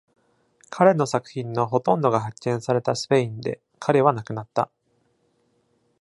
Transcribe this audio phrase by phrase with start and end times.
[0.71, 4.71] 彼の作品のほとんどが発見されたスペインで、彼は亡くなった。